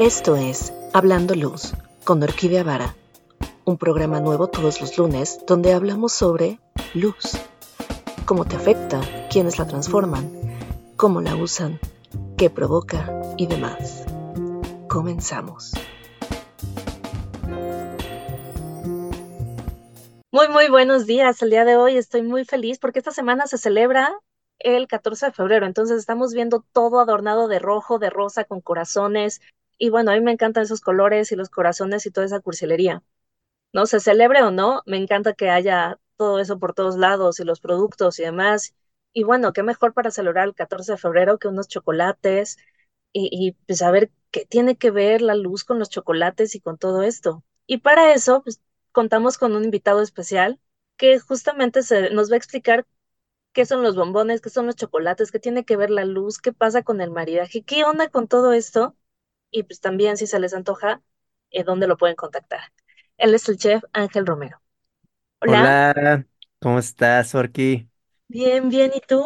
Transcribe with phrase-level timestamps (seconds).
[0.00, 2.96] Esto es Hablando Luz con Orquídea Vara,
[3.66, 6.58] un programa nuevo todos los lunes donde hablamos sobre
[6.94, 7.36] luz,
[8.24, 10.32] cómo te afecta, quiénes la transforman,
[10.96, 11.78] cómo la usan,
[12.38, 14.06] qué provoca y demás.
[14.88, 15.72] Comenzamos.
[20.32, 21.42] Muy, muy buenos días.
[21.42, 24.18] El día de hoy estoy muy feliz porque esta semana se celebra
[24.60, 25.66] el 14 de febrero.
[25.66, 29.42] Entonces estamos viendo todo adornado de rojo, de rosa, con corazones.
[29.80, 33.04] Y bueno, a mí me encantan esos colores y los corazones y toda esa cursilería.
[33.72, 33.86] ¿No?
[33.86, 37.60] Se celebre o no, me encanta que haya todo eso por todos lados y los
[37.60, 38.74] productos y demás.
[39.12, 42.58] Y bueno, qué mejor para celebrar el 14 de febrero que unos chocolates
[43.12, 43.82] y, y pues
[44.30, 47.44] qué tiene que ver la luz con los chocolates y con todo esto.
[47.66, 48.60] Y para eso, pues
[48.92, 50.60] contamos con un invitado especial
[50.96, 52.86] que justamente se, nos va a explicar
[53.52, 56.52] qué son los bombones, qué son los chocolates, qué tiene que ver la luz, qué
[56.52, 58.96] pasa con el maridaje, qué onda con todo esto.
[59.50, 61.02] Y pues también, si se les antoja,
[61.50, 62.60] eh, dónde lo pueden contactar.
[63.16, 64.60] Él es el chef Ángel Romero.
[65.40, 65.78] Hola.
[65.92, 66.26] Hola,
[66.60, 67.90] ¿cómo estás, Orki?
[68.28, 69.22] Bien, bien, ¿y tú?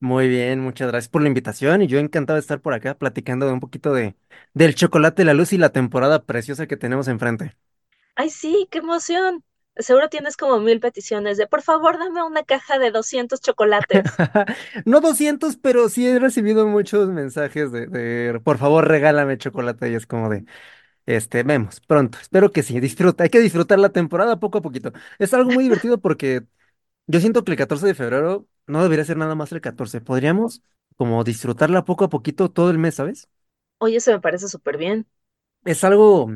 [0.00, 3.46] Muy bien, muchas gracias por la invitación y yo encantado de estar por acá platicando
[3.46, 4.16] de un poquito de
[4.52, 7.56] del chocolate, la luz y la temporada preciosa que tenemos enfrente.
[8.16, 9.44] Ay, sí, qué emoción.
[9.76, 14.22] Seguro tienes como mil peticiones de, por favor, dame una caja de 200 chocolates.
[14.86, 19.94] No 200, pero sí he recibido muchos mensajes de, de por favor, regálame chocolate y
[19.94, 20.44] es como de
[21.06, 22.18] este, vemos pronto.
[22.20, 23.24] Espero que sí, disfruta.
[23.24, 24.92] Hay que disfrutar la temporada poco a poquito.
[25.18, 26.44] Es algo muy divertido porque
[27.08, 30.00] Yo siento que el 14 de febrero no debería ser nada más el 14.
[30.00, 30.62] Podríamos
[30.96, 33.28] como disfrutarla poco a poquito todo el mes, ¿sabes?
[33.78, 35.06] Oye, eso me parece súper bien.
[35.64, 36.28] Es algo,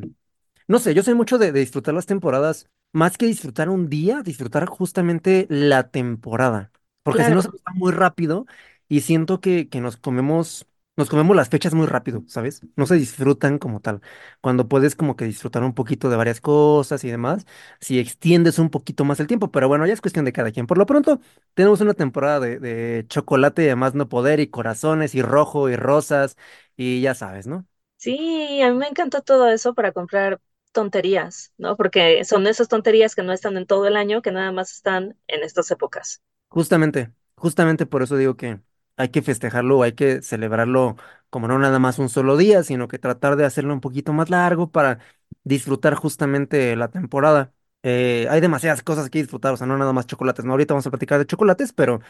[0.69, 4.23] no sé, yo soy mucho de, de disfrutar las temporadas, más que disfrutar un día,
[4.23, 6.73] disfrutar justamente la temporada,
[7.03, 7.53] porque si no se Claro.
[7.53, 8.47] pasa muy rápido
[8.89, 10.67] y siento que, que nos comemos,
[10.97, 12.63] nos comemos las fechas muy rápido, ¿sabes?
[12.77, 14.01] No se disfrutan como tal.
[14.41, 17.47] Cuando puedes como que disfrutar un poquito de varias cosas y demás,
[17.81, 20.67] si extiendes un poquito más el tiempo, pero bueno, ya es cuestión de cada quien.
[20.67, 21.21] Por lo pronto,
[21.55, 25.77] tenemos una temporada de, de chocolate y además no poder y corazones y rojo y
[25.77, 26.37] rosas
[26.77, 27.67] y ya sabes, ¿no?
[27.99, 30.41] Sí, a mí me encantó todo eso para comprar
[30.77, 31.77] tonterías, ¿no?
[31.77, 35.19] Porque son esas tonterías que no están en todo el año, que nada más están
[35.29, 36.23] en estas épocas.
[36.49, 38.61] Justamente, justamente por eso digo que
[38.97, 40.97] hay que festejarlo, hay que celebrarlo
[41.31, 44.31] como no nada más un solo día, sino que tratar de hacerlo un poquito más
[44.31, 45.01] largo para
[45.45, 47.53] disfrutar justamente la temporada.
[47.83, 50.53] Eh, hay demasiadas cosas que disfrutar, o sea, no nada más chocolates, ¿no?
[50.53, 52.01] Ahorita vamos a platicar de chocolates, pero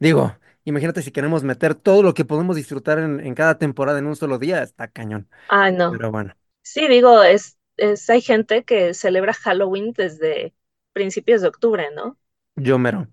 [0.00, 4.06] digo, imagínate si queremos meter todo lo que podemos disfrutar en, en cada temporada en
[4.06, 5.28] un solo día, está cañón.
[5.48, 5.98] Ay, no.
[5.98, 10.54] Pero bueno, Sí, digo, es, es, hay gente que celebra Halloween desde
[10.92, 12.18] principios de octubre, ¿no?
[12.56, 13.08] yo mero,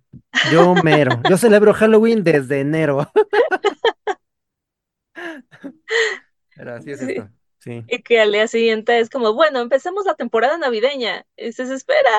[0.51, 3.09] yo mero, yo celebro Halloween desde enero,
[6.55, 7.05] pero así es Sí.
[7.17, 7.29] esto,
[7.59, 7.83] sí.
[7.87, 11.25] Y que al día siguiente es como, bueno, empecemos la temporada navideña.
[11.37, 12.11] Y se espera.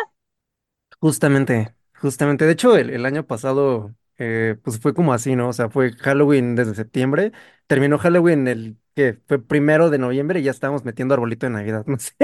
[1.01, 2.45] Justamente, justamente.
[2.47, 5.49] De hecho, el, el año pasado, eh, pues fue como así, ¿no?
[5.49, 7.33] O sea, fue Halloween desde septiembre,
[7.67, 11.85] terminó Halloween el que fue primero de noviembre y ya estábamos metiendo arbolito de Navidad.
[11.89, 12.15] No sé,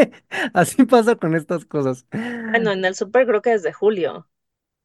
[0.54, 2.06] así pasa con estas cosas.
[2.52, 4.28] Bueno, en el súper creo que desde julio.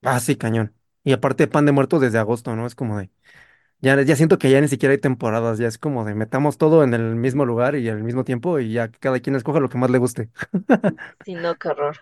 [0.03, 0.74] Ah, sí, cañón.
[1.03, 2.66] Y aparte, pan de muerto desde agosto, ¿no?
[2.66, 3.09] Es como de,
[3.81, 6.84] ya, ya siento que ya ni siquiera hay temporadas, ya es como de metamos todo
[6.84, 9.78] en el mismo lugar y al mismo tiempo y ya cada quien escoja lo que
[9.78, 10.30] más le guste.
[11.24, 11.98] Sí, no, qué horror.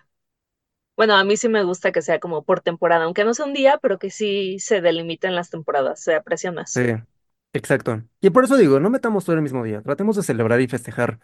[0.98, 3.54] Bueno, a mí sí me gusta que sea como por temporada, aunque no sea un
[3.54, 6.86] día, pero que sí se delimiten las temporadas, se aprecia Sí, más.
[7.52, 8.02] exacto.
[8.20, 11.20] Y por eso digo, no metamos todo el mismo día, tratemos de celebrar y festejar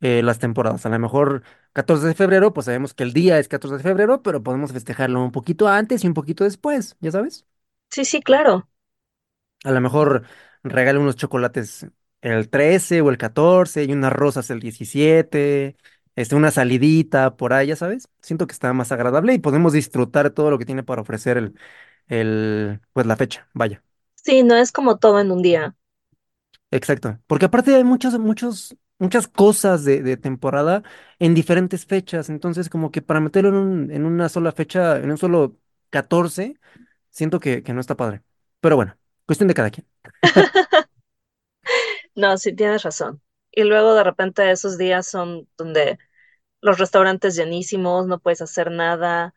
[0.00, 0.86] eh, las temporadas.
[0.86, 4.22] A lo mejor 14 de febrero, pues sabemos que el día es 14 de febrero,
[4.22, 7.46] pero podemos festejarlo un poquito antes y un poquito después, ya sabes.
[7.90, 8.68] Sí, sí, claro.
[9.64, 10.24] A lo mejor
[10.62, 11.86] regale unos chocolates
[12.20, 15.76] el 13 o el 14 y unas rosas el 17,
[16.16, 18.08] este, una salidita por ahí, ya sabes.
[18.22, 21.54] Siento que está más agradable y podemos disfrutar todo lo que tiene para ofrecer el,
[22.08, 23.82] el, pues la fecha, vaya.
[24.14, 25.76] Sí, no es como todo en un día.
[26.70, 30.82] Exacto, porque aparte hay muchos, muchos, muchas cosas de, de temporada
[31.18, 35.10] en diferentes fechas, entonces como que para meterlo en, un- en una sola fecha, en
[35.10, 35.58] un solo
[35.90, 36.54] 14
[37.10, 38.22] siento que, que no está padre.
[38.60, 39.86] Pero bueno, cuestión de cada quien.
[42.14, 43.20] No, sí tienes razón.
[43.52, 45.98] Y luego de repente esos días son donde
[46.62, 49.34] los restaurantes llenísimos, no puedes hacer nada.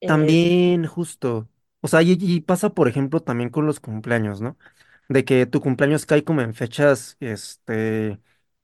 [0.00, 1.48] eh, También, justo.
[1.80, 4.56] O sea, y, y pasa, por ejemplo, también con los cumpleaños, ¿no?
[5.08, 8.20] De que tu cumpleaños cae como en fechas, este,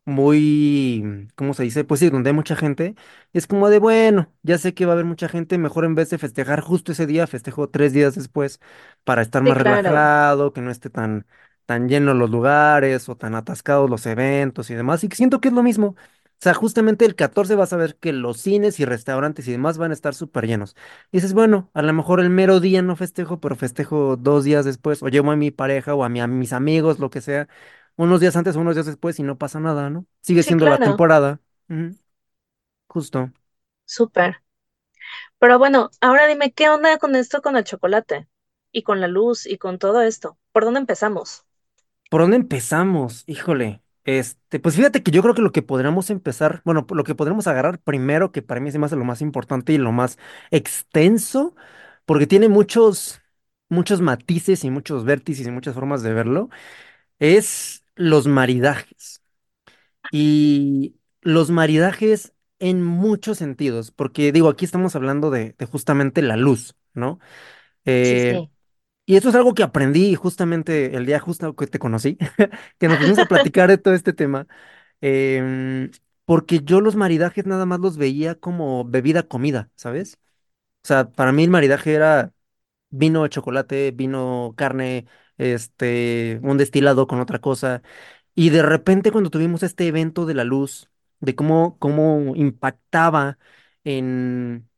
[0.07, 1.85] muy, ¿cómo se dice?
[1.85, 2.95] Pues sí, donde hay mucha gente.
[3.33, 5.95] y es como de, bueno, ya sé que va a haber mucha gente, mejor en
[5.95, 8.61] vez de festejar justo ese día, festejo tres días después
[9.05, 10.05] para estar sí, más claro.
[10.37, 11.27] relajado, que no esté tan,
[11.67, 15.05] tan llenos los lugares o tan atascados los eventos y demás.
[15.05, 15.89] Y siento que es lo mismo.
[16.41, 19.79] O sea, justamente el 14 vas a ver que los cines y restaurantes y demás
[19.79, 20.77] van a estar súper llenos.
[21.11, 24.65] Y dices, bueno, a lo mejor el mero día no festejo, pero festejo dos días
[24.67, 27.49] después, o llevo a mi pareja o a, mi- a mis amigos, lo que sea,
[27.97, 30.07] unos días antes o unos días después y no pasa nada, ¿no?
[30.21, 31.41] Sigue Sí, siendo la temporada.
[32.89, 33.31] Justo.
[33.87, 34.43] súper.
[35.39, 38.29] Pero bueno, ahora dime, ¿qué onda con esto con el chocolate?
[38.73, 40.39] Y con la luz y con todo esto.
[40.53, 41.45] ¿Por dónde empezamos?
[42.15, 43.25] ¿Por dónde empezamos?
[43.27, 43.83] Híjole.
[44.05, 47.49] Este, pues fíjate que yo creo que lo que podríamos empezar, bueno, lo que podríamos
[47.49, 50.17] agarrar primero, que para mí se me hace lo más importante y lo más
[50.53, 51.57] extenso,
[52.05, 53.21] porque tiene muchos,
[53.69, 56.51] muchos matices y muchos vértices y muchas formas de verlo,
[57.19, 59.23] es los maridajes.
[60.11, 66.37] Y los maridajes en muchos sentidos, porque digo, aquí estamos hablando de, de justamente la
[66.37, 67.19] luz, ¿no?
[68.03, 68.51] Sí, Eh, sí.
[69.07, 72.19] Y eso es algo que aprendí justamente el día justo que te conocí,
[72.79, 74.47] que nos pusimos a platicar de todo este tema,
[75.01, 75.91] em,
[76.25, 80.19] porque yo los maridajes nada más los veía como bebida comida, ¿sabes?
[80.85, 82.33] O sea, para mí el maridaje era
[82.91, 85.07] vino de chocolate, vino carne,
[85.39, 87.83] este, un destilado con otra cosa.
[88.35, 90.91] Y de repente cuando tuvimos este evento de la luz,
[91.21, 93.39] de cómo, cómo impactaba
[93.85, 94.69] en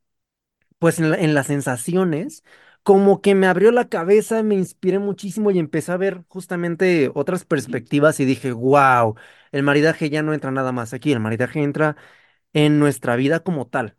[0.79, 2.43] pues en, la- en las sensaciones,
[2.87, 7.43] como que me abrió la cabeza, me inspiré muchísimo y empecé a ver justamente otras
[7.45, 9.15] perspectivas y dije, wow,
[9.51, 11.97] el maridaje ya no entra nada más aquí, el maridaje entra
[12.53, 13.97] en nuestra vida como tal.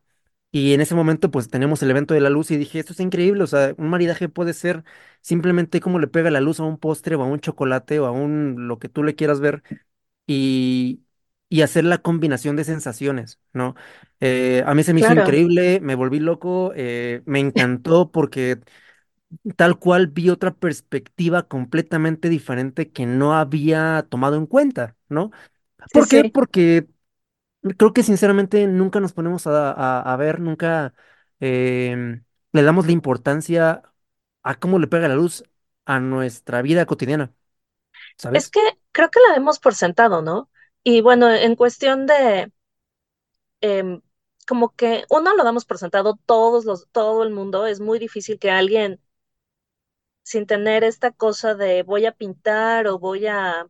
[0.52, 3.00] Y en ese momento pues tenemos el evento de la luz y dije, esto es
[3.00, 4.85] increíble, o sea, un maridaje puede ser
[5.23, 8.12] simplemente como le pega la luz a un postre o a un chocolate o a
[8.12, 9.62] un lo que tú le quieras ver
[10.26, 11.02] y,
[11.48, 13.74] y hacer la combinación de sensaciones, ¿no?
[14.20, 18.60] Eh, a mí se me hizo increíble, me volví loco, eh, me encantó porque
[19.56, 25.30] tal cual vi otra perspectiva completamente diferente que no había tomado en cuenta, ¿no?
[25.86, 26.24] sí, ¿Por qué?
[26.24, 26.34] sí.
[26.34, 26.88] Porque
[27.78, 30.94] creo que sinceramente nunca nos ponemos a, a- a ver, nunca
[31.40, 33.82] em, le damos la importancia
[34.44, 35.44] a cómo le pega la luz
[35.86, 37.34] a nuestra vida cotidiana,
[38.32, 38.60] Es que
[38.92, 40.50] creo que la demos por sentado, ¿no?
[40.90, 42.50] Y bueno, en cuestión de,
[43.61, 44.00] em,
[44.46, 48.38] como que uno lo damos por sentado, todos los, todo el mundo, es muy difícil
[48.38, 49.00] que alguien,
[50.23, 53.67] sin tener esta cosa de voy a pintar o voy a,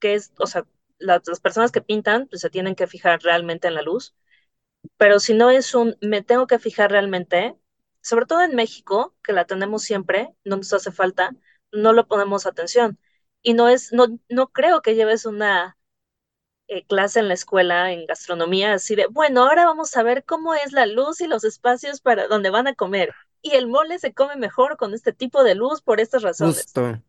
[0.00, 0.66] que es, o sea,
[0.98, 4.14] las, personas que pintan, pues se tienen que fijar realmente en la luz,
[4.98, 7.56] pero si no es un me tengo que fijar realmente,
[8.02, 11.32] sobre todo en México, que la tenemos siempre, no nos hace falta,
[11.72, 12.98] no lo ponemos atención.
[13.42, 15.76] Y no es, no, no creo que lleves una
[16.68, 20.54] eh, clase en la escuela en gastronomía, así de, bueno, ahora vamos a ver cómo
[20.54, 23.12] es la luz y los espacios para donde van a comer.
[23.42, 26.56] Y el mole se come mejor con este tipo de luz por estas razones.
[26.56, 27.02] Justo.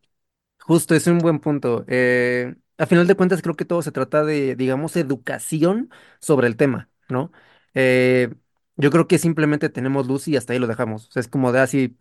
[0.60, 1.84] Justo, es un buen punto.
[1.88, 6.56] Eh, a final de cuentas, creo que todo se trata de, digamos, educación sobre el
[6.56, 7.32] tema, ¿no?
[7.74, 8.34] Eh,
[8.76, 11.08] yo creo que simplemente tenemos luz y hasta ahí lo dejamos.
[11.16, 11.96] Es como de así,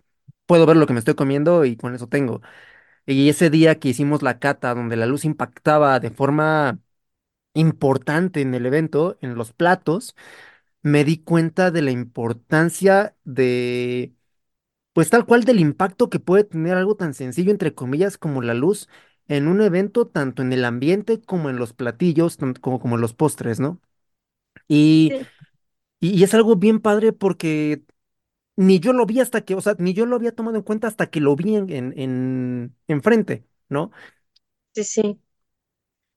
[0.46, 2.42] puedo ver lo que me estoy comiendo y con eso tengo.
[3.06, 6.80] Y ese día que hicimos la cata, donde la luz impactaba de forma
[7.56, 10.16] importante en el evento, en los platos,
[10.84, 13.16] me di cuenta de la importancia
[14.94, 18.54] pues tal cual del impacto que puede tener algo tan sencillo, entre comillas, como la
[18.54, 18.88] luz
[19.28, 23.02] en un evento, tanto en el ambiente como en los platillos, tanto como, como en
[23.02, 23.82] los postres, ¿no?
[24.68, 25.28] Y, Sí,
[26.02, 27.84] y, y es algo bien padre porque
[28.58, 30.88] ni yo lo vi hasta que, o sea, ni yo lo había tomado en cuenta
[30.88, 33.92] hasta que lo vi en, en, en enfrente, ¿no?
[34.74, 35.20] sí, sí.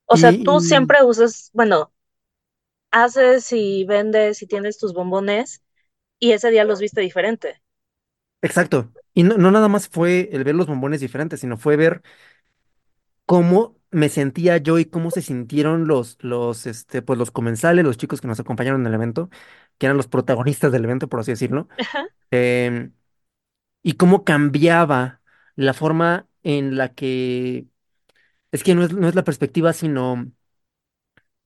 [0.08, 1.92] O Y, sea, tú siempre usas, bueno,
[2.90, 5.62] haces y vendes y tienes tus bombones
[6.20, 7.62] y ese día los viste diferente.
[8.42, 8.92] exacto.
[9.14, 12.02] Y no, no nada más fue el ver los bombones diferentes, sino fue ver
[13.26, 17.96] cómo me sentía yo y cómo se sintieron los, los, este, pues los comensales, los
[17.96, 19.30] chicos que nos acompañaron en el evento,
[19.78, 21.68] que eran los protagonistas del evento, por así decirlo,
[22.32, 22.94] em,
[23.82, 25.22] y cómo cambiaba
[25.56, 27.66] la forma en la que,
[28.52, 30.30] es que no es, no es la perspectiva, sino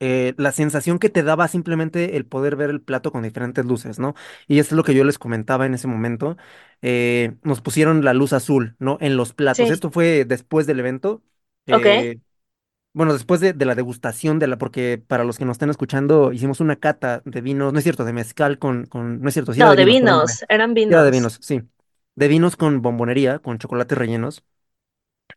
[0.01, 3.99] eh, la sensación que te daba simplemente el poder ver el plato con diferentes luces,
[3.99, 4.15] ¿no?
[4.49, 6.37] Y eso es lo que yo les comentaba en ese momento.
[6.83, 8.99] eh, nos pusieron la luz azul, ¿no?
[9.01, 9.71] En los platos.
[9.71, 11.23] Sí, Esto fue después del evento.
[11.71, 11.87] ok.
[11.87, 12.19] eh,
[12.95, 16.33] Bueno, después de, de la degustación de la, porque para los que nos estén escuchando,
[16.33, 19.55] hicimos una cata de vinos, no es cierto, de mezcal con, con, no es cierto,
[19.55, 21.13] sí No, de vinos, vinos, eran Sí era de vinos.
[21.13, 21.63] vinos, sí.
[22.17, 24.45] De vinos con bombonería, con chocolates rellenos.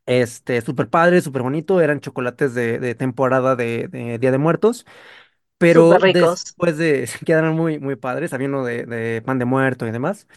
[0.06, 4.86] Este, súper padre, súper bonito, eran chocolates de, de temporada de, de Día de Muertos,
[5.74, 6.56] Súper pero ricos.
[6.58, 10.28] después de, quedaron muy, muy padres, había uno de, de pan de muerto y demás.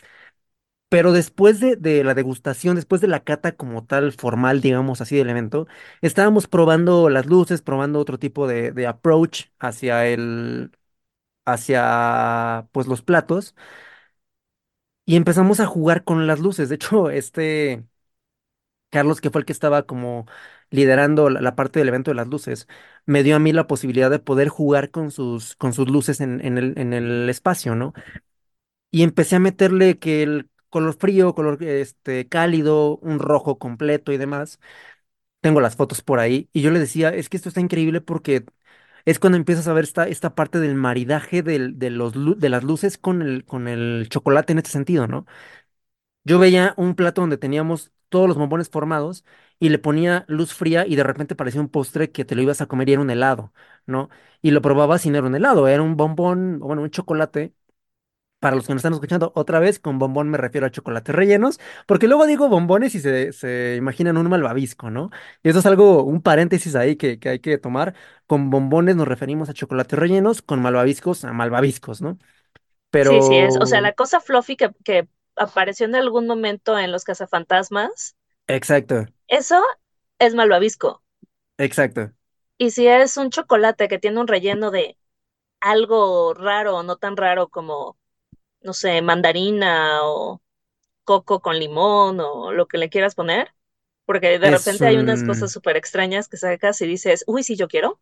[0.91, 5.17] Pero después de, de la degustación, después de la cata como tal, formal, digamos así,
[5.17, 5.67] del evento,
[6.00, 10.71] estábamos probando las luces, probando otro tipo de, de approach hacia el,
[11.47, 13.55] hacia pues los platos
[15.05, 16.69] y empezamos a jugar con las luces.
[16.69, 17.85] De hecho, este
[18.90, 20.26] Carlos, que fue el que estaba como
[20.71, 22.68] liderando la, parte del evento de las luces,
[23.07, 26.40] me dio a mí la posibilidad de poder jugar con sus, con sus luces en,
[26.59, 27.92] el, en el espacio, ¿no?
[28.90, 34.16] Y empecé a meterle que el color frío, color este, cálido, un rojo completo y
[34.18, 34.61] demás.
[35.40, 38.45] Tengo las fotos por ahí y yo le decía, es que esto está increíble porque
[39.07, 41.59] es cuando empiezas a ver esta, esta parte del maridaje de,
[41.90, 45.26] los, de las luces con el, con el chocolate en este sentido, ¿no?
[46.25, 49.25] Yo veía un plato donde teníamos todos los bombones formados
[49.59, 52.61] y le ponía luz fría y de repente parecía un postre que te lo ibas
[52.61, 53.53] a comer y era un helado,
[53.87, 54.09] ¿no?
[54.43, 57.55] Y lo probabas y no era un helado, era un bombón, o bueno, un chocolate.
[58.41, 61.59] Para los que nos están escuchando, otra vez con bombón me refiero a chocolates rellenos,
[61.87, 65.11] porque luego digo bombones y se, se imaginan un malvavisco, ¿no?
[65.43, 67.95] Y eso es algo, un paréntesis ahí que, que hay que tomar.
[68.29, 72.17] Con bombones nos referimos a chocolates rellenos, con malvaviscos a malvaviscos, ¿no?
[73.00, 73.57] Sí, sí es.
[73.61, 75.09] O sea, Pero, la cosa fluffy que, que
[75.40, 78.16] apareció en algún momento en Los Cazafantasmas,
[78.47, 79.62] exacto, eso
[80.18, 81.02] es malvavisco.
[81.59, 82.12] exacto.
[82.59, 84.97] Y si es un chocolate que tiene un relleno de
[85.61, 87.99] algo raro o no tan raro como,
[88.62, 90.42] no sé, mandarina o
[91.04, 93.54] coco con limón o lo que le quieras poner,
[94.07, 97.57] porque de Es repente hay unas cosas súper extrañas que sacas y dices, uy, sí,
[97.57, 98.00] yo quiero.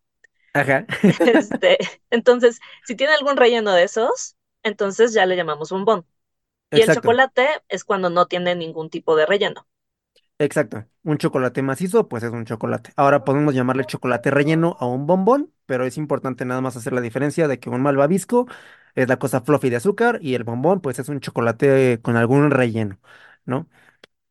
[0.53, 0.85] Ajá.
[1.19, 1.77] Este,
[2.09, 6.05] entonces, si tiene algún relleno de esos, entonces ya le llamamos bombón.
[6.71, 9.67] Y el chocolate es cuando no tiene ningún tipo de relleno.
[10.39, 10.85] exacto.
[11.03, 12.91] Un chocolate macizo, pues es un chocolate.
[12.95, 17.01] Ahora podemos llamarle chocolate relleno a un bombón, pero es importante nada más hacer la
[17.01, 18.47] diferencia de que un malvavisco
[18.95, 22.51] es la cosa fluffy de azúcar y el bombón, pues es un chocolate con algún
[22.51, 22.99] relleno,
[23.45, 23.69] ¿no?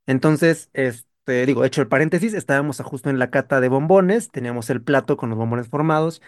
[0.06, 4.82] Entonces, este, digo, hecho el paréntesis, estábamos justo en la cata de bombones, teníamos el
[4.82, 6.22] plato con los bombones formados.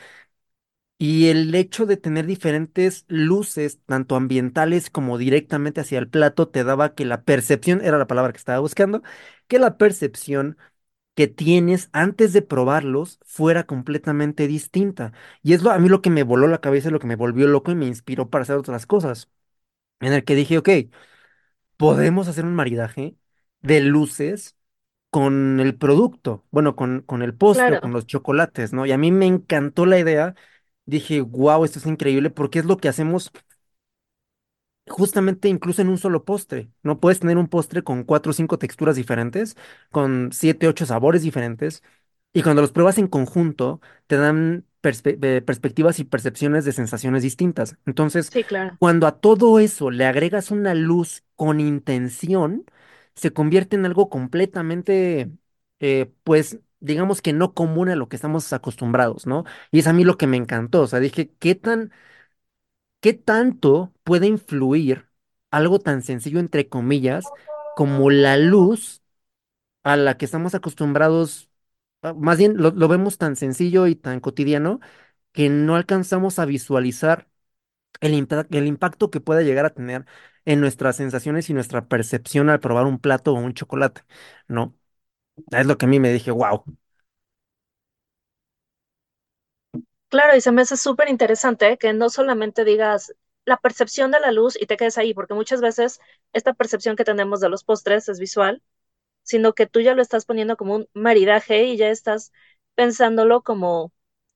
[1.00, 6.64] Y el hecho de tener diferentes luces, tanto ambientales como directamente hacia el plato, te
[6.64, 9.02] daba que la percepción, era la palabra que estaba buscando,
[9.46, 10.58] que la percepción
[11.14, 15.12] que tienes antes de probarlos fuera completamente distinta.
[15.42, 17.48] Y es lo, a mí lo que me voló la cabeza, lo que me volvió
[17.48, 19.30] loco y me inspiró para hacer otras cosas.
[20.00, 20.68] En el que dije, ok,
[21.76, 23.16] podemos hacer un maridaje
[23.60, 24.56] de luces
[25.10, 28.86] con el producto, bueno, con, con el postre con los chocolates, ¿no?
[28.86, 30.34] Y a mí me encantó la idea.
[30.88, 33.32] Dije, wow, esto es increíble porque es lo que hacemos
[34.88, 36.70] justamente incluso en un solo postre.
[36.82, 39.56] No puedes tener un postre con cuatro o cinco texturas diferentes,
[39.90, 41.82] con siete, ocho sabores diferentes,
[42.32, 47.22] y cuando los pruebas en conjunto, te dan perspe- eh, perspectivas y percepciones de sensaciones
[47.22, 47.76] distintas.
[47.86, 48.78] Entonces, sí, claro.
[48.78, 52.64] cuando a todo eso le agregas una luz con intención,
[53.14, 55.30] se convierte en algo completamente,
[55.80, 59.44] eh, pues, digamos que no común a lo que estamos acostumbrados, ¿no?
[59.70, 60.82] Y es a mí lo que me encantó.
[60.82, 61.92] O sea, dije, ¿qué tan
[63.00, 65.08] ¿Qué tanto puede influir
[65.50, 67.34] algo tan sencillo, entre comillas,
[67.74, 69.02] como la luz
[69.84, 71.50] a la que estamos acostumbrados?
[72.02, 74.80] ah, Más bien, lo, vemos tan sencillo y tan cotidiano
[75.32, 77.28] que no alcanzamos a visualizar
[78.00, 78.14] el,
[78.52, 80.06] el impacto que puede llegar a tener
[80.46, 84.02] en nuestras sensaciones y nuestra percepción al probar un plato o un chocolate,
[84.48, 84.76] ¿no?
[85.50, 86.64] Es lo que a mí me dije, wow.
[90.08, 93.14] Claro, y se me hace súper interesante que no solamente digas
[93.44, 96.00] la percepción de la luz y te quedes ahí, porque muchas veces
[96.32, 98.62] esta percepción que tenemos de los postres es visual,
[99.24, 102.32] sino que tú ya lo estás poniendo como un maridaje y ya estás
[102.76, 103.92] pensándolo como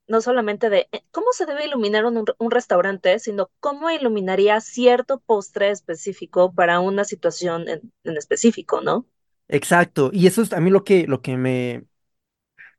[0.08, 5.20] no solamente de eh, cómo se debe iluminar un, un restaurante, sino cómo iluminaría cierto
[5.20, 9.06] postre específico para una situación en, en específico, ¿no?
[9.52, 10.10] Exacto.
[10.12, 11.84] Y eso es a mí lo que, lo que me,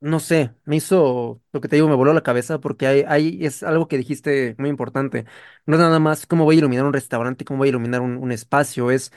[0.01, 3.63] No sé, me hizo, lo que te digo, me voló la cabeza porque hay, es
[3.63, 5.25] algo que dijiste muy importante.
[5.65, 8.17] No es nada más cómo voy a iluminar un restaurante, cómo voy a iluminar un,
[8.17, 9.13] un espacio, es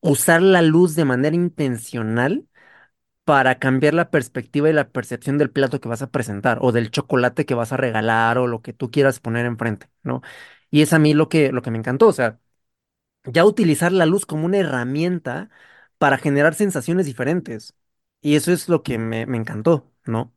[0.00, 2.48] usar la luz de manera intencional
[3.24, 6.90] para cambiar la perspectiva y la percepción del plato que vas a presentar o del
[6.90, 10.22] chocolate que vas a regalar o lo que tú quieras poner enfrente, ¿no?
[10.70, 12.40] Y es a mí lo que, lo que me encantó, o sea
[13.24, 15.50] ya utilizar la luz como una herramienta
[16.02, 17.76] para generar sensaciones diferentes.
[18.20, 20.34] Y eso es lo que me, me encantó, ¿no?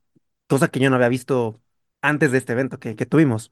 [0.48, 1.60] Cosa que yo no había visto
[2.04, 3.52] antes de este evento que, que tuvimos.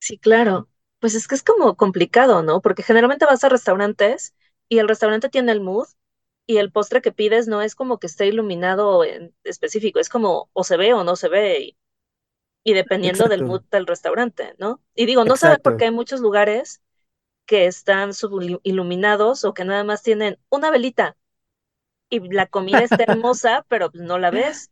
[0.00, 0.68] Sí, claro.
[0.98, 2.60] Pues es que es como complicado, ¿no?
[2.60, 4.34] Porque generalmente vas a restaurantes
[4.68, 5.86] y el restaurante tiene el mood
[6.46, 10.50] y el postre que pides no es como que esté iluminado en específico, es como
[10.52, 11.78] o se ve o no se ve y,
[12.64, 14.82] y dependiendo del mood del restaurante, ¿no?
[14.94, 15.86] Y digo, no sabe por qué exacto.
[15.86, 16.82] hay muchos lugares
[17.46, 21.16] que están subiluminados o que nada más tienen una velita
[22.12, 24.70] y la comida está hermosa, pero pues no la ves.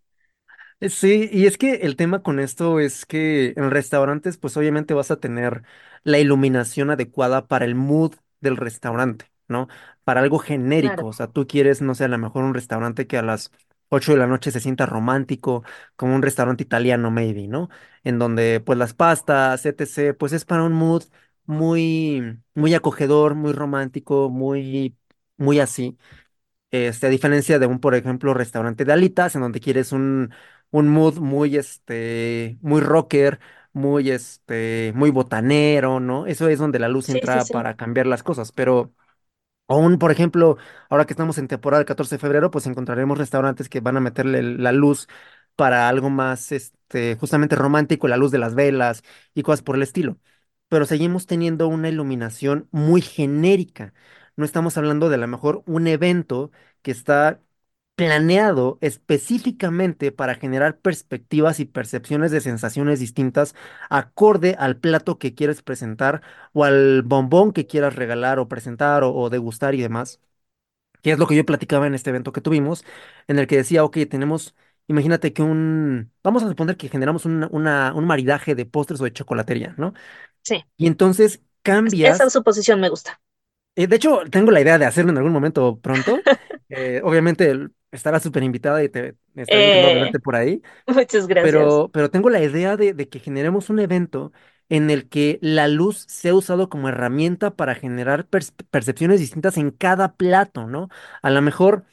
[0.89, 5.11] Sí, y es que el tema con esto es que en restaurantes, pues obviamente vas
[5.11, 5.63] a tener
[6.05, 9.69] la iluminación adecuada para el mood del restaurante, ¿no?
[10.05, 11.09] Para algo genérico, Claro.
[11.09, 13.53] o sea, tú quieres, no sé, a lo mejor un restaurante que a las
[13.91, 15.65] 8 de la noche se sienta romántico,
[15.97, 17.69] como un restaurante italiano, maybe, ¿no?
[18.03, 21.05] En donde, pues las pastas, etc., pues es para un mood
[21.45, 24.97] muy, muy acogedor, muy romántico, muy,
[25.37, 25.99] muy así.
[26.71, 30.33] Este, a diferencia de un, por ejemplo, restaurante de alitas, en donde quieres un,
[30.71, 33.41] un mood muy, este, muy rocker,
[33.73, 36.27] muy, este, muy botanero, ¿no?
[36.27, 37.51] Eso es donde la luz Sí, sí, entra sí.
[37.51, 38.53] para cambiar las cosas.
[38.53, 38.95] Pero
[39.69, 40.57] Aún, por ejemplo,
[40.89, 44.01] ahora que estamos en temporada del 14 de febrero, pues encontraremos restaurantes que van a
[44.01, 45.07] meterle el- la luz
[45.55, 49.03] para algo más, este, justamente romántico, la luz de las velas
[49.35, 50.19] y cosas por el estilo.
[50.69, 53.93] Pero seguimos teniendo una iluminación muy genérica.
[54.41, 56.51] No estamos hablando de a lo mejor un evento
[56.83, 57.41] que está
[57.97, 63.55] planeado específicamente para generar perspectivas y percepciones de sensaciones distintas
[63.91, 66.23] acorde al plato que quieres presentar
[66.55, 70.21] o al bombón que quieras regalar o presentar o, o degustar y demás,
[71.03, 72.85] que es lo que yo platicaba en este evento que tuvimos,
[73.29, 74.55] en el que decía, ok, tenemos,
[74.89, 79.05] imagínate que un, vamos a suponer que generamos una, una- un maridaje de postres o
[79.05, 79.95] de chocolatería, ¿no?
[80.43, 80.65] Sí.
[80.77, 81.43] Y entonces
[81.85, 83.21] Es- Esa cambias, suposición me gusta.
[83.77, 86.25] Eh, de hecho, tengo la idea de hacerlo en algún momento pronto,
[86.69, 87.55] eh, obviamente
[87.91, 90.63] estarás súper invitada y te estaré Eh, verte por ahí.
[90.87, 91.81] muchas gracias.
[91.81, 94.33] Pero, pero tengo la idea de, de que generemos un evento
[94.69, 98.27] en el que la luz sea usado como herramienta para generar
[98.71, 100.89] percepciones distintas en cada plato, ¿no?
[101.23, 101.85] A lo mejor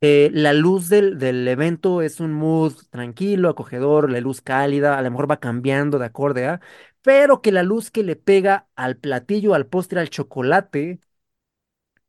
[0.00, 5.02] eh, la luz del, del evento es un mood tranquilo, acogedor, la luz cálida, a
[5.02, 6.60] lo mejor va cambiando de acorde a,
[7.06, 11.00] pero que la luz que le pega al platillo, al postre, al chocolate,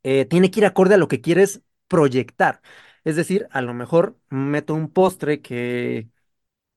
[0.02, 2.60] eh, tiene que ir acorde a lo que quieres proyectar.
[3.04, 6.08] Es decir, a lo mejor meto un postre que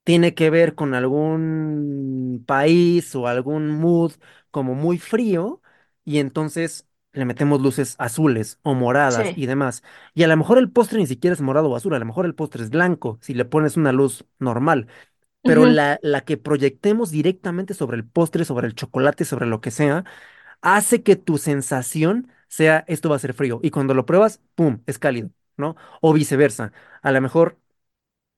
[0.04, 4.14] tiene que ver con algún país o algún mood
[4.52, 5.62] como muy frío
[6.06, 9.34] y entonces le metemos luces azules o moradas Sí.
[9.38, 9.84] y demás.
[10.16, 12.26] Y a lo mejor el postre ni siquiera es morado o azul, a lo mejor
[12.26, 14.88] el postre es blanco si le pones una luz normal,
[15.46, 19.72] pero la, la que proyectemos directamente sobre el postre, sobre el chocolate, sobre lo que
[19.72, 20.04] sea,
[20.62, 24.82] hace que tu sensación sea esto va a ser frío y cuando lo pruebas, ¡pum!,
[24.88, 25.76] es cálido, ¿no?
[26.02, 26.74] O viceversa.
[27.02, 27.58] A lo mejor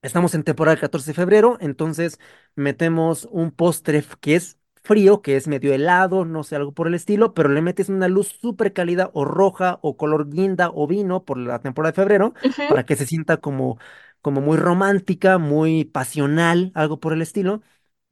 [0.02, 2.20] Estamos en temporada del 14 de febrero, entonces
[2.56, 6.94] metemos un postre que es frío, que es medio helado, no sé, algo por el
[6.96, 11.24] estilo, pero le metes una luz súper cálida o roja o color guinda o vino
[11.24, 12.34] por la temporada de febrero
[12.68, 13.78] para que se sienta como,
[14.24, 17.64] como muy romántica, muy pasional, algo por el estilo.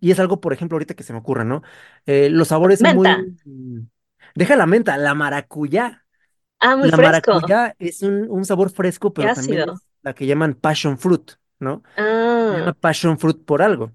[0.02, 1.64] Y es algo, por ejemplo, ahorita que se me ocurre, ¿no?
[2.08, 2.86] Eh, los sabores Menta.
[2.86, 3.38] muy...
[3.46, 3.82] mm,
[4.36, 6.06] Deja la menta, la maracuyá.
[6.60, 7.40] Ah, muy La fresco.
[7.40, 11.84] maracuyá es un, un sabor fresco, pero también es la que llaman passion fruit, ¿no?
[12.46, 13.94] Se llama Ah, passion fruit por algo.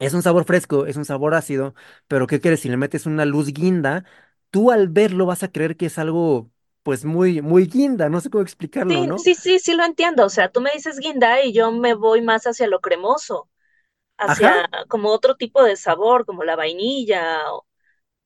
[0.00, 1.74] Es un sabor fresco, es un sabor ácido,
[2.08, 2.60] pero ¿qué crees?
[2.60, 4.04] Si le metes una luz guinda,
[4.50, 6.50] tú al verlo vas a creer que es algo,
[6.84, 9.24] pues muy, muy guinda, no sé cómo explicarlo, sí, ¿no?
[9.24, 10.24] sí, sí, sí lo entiendo.
[10.26, 13.48] O sea, tú me dices guinda y yo me voy más hacia lo cremoso,
[14.26, 17.66] Ajá, hacia como otro tipo de sabor, como la vainilla o,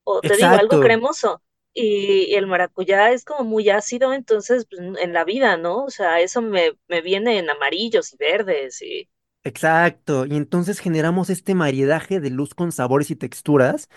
[0.04, 1.42] o te digo, algo cremoso.
[1.74, 5.84] Y, y el maracuyá es como muy ácido, entonces pues, en la vida, ¿no?
[5.86, 9.10] O sea, eso me, me viene en amarillos y verdes y
[9.44, 10.26] exacto.
[10.26, 13.88] Y entonces generamos este maridaje de luz con sabores y texturas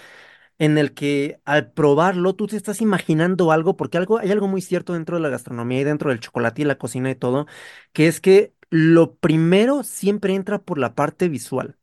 [0.61, 4.61] en el que al probarlo tú te estás imaginando algo, porque algo, hay algo muy
[4.61, 7.47] cierto dentro de la gastronomía y dentro del chocolate y la cocina y todo,
[7.93, 11.77] que es que lo primero siempre entra por la parte visual.